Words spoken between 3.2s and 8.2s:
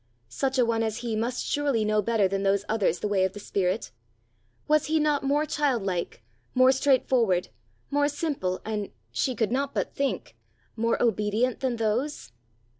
of the Spirit! Was he not more childlike, more straightforward, more